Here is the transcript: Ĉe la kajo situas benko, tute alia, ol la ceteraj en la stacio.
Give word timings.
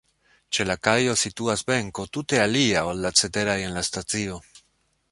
Ĉe 0.57 0.63
la 0.69 0.75
kajo 0.87 1.13
situas 1.25 1.63
benko, 1.73 2.07
tute 2.17 2.41
alia, 2.47 2.83
ol 2.95 3.05
la 3.07 3.13
ceteraj 3.23 3.61
en 3.69 3.79
la 3.81 3.87
stacio. 3.93 4.43